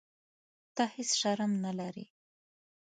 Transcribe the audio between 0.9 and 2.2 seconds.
هیح شرم نه لرې.